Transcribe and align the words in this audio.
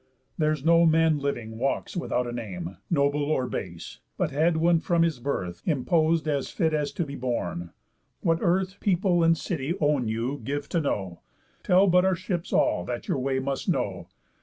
There's 0.35 0.65
no 0.65 0.83
man 0.87 1.19
living 1.19 1.59
walks 1.59 1.95
without 1.95 2.25
a 2.25 2.31
name, 2.31 2.77
Noble 2.89 3.19
nor 3.27 3.45
base, 3.45 3.99
but 4.17 4.31
had 4.31 4.57
one 4.57 4.79
from 4.79 5.03
his 5.03 5.19
birth 5.19 5.61
Impos'd 5.67 6.27
as 6.27 6.49
fit 6.49 6.73
as 6.73 6.91
to 6.93 7.05
be 7.05 7.13
borne. 7.15 7.69
What 8.21 8.39
earth, 8.41 8.79
People, 8.79 9.21
and 9.23 9.37
city, 9.37 9.75
own 9.79 10.07
you, 10.07 10.41
give 10.43 10.67
to 10.69 10.81
know. 10.81 11.21
Tell 11.61 11.85
but 11.85 12.03
our 12.03 12.15
ships 12.15 12.51
all, 12.51 12.83
that 12.85 13.07
your 13.07 13.19
way 13.19 13.37
must 13.37 13.71
show. 13.71 14.07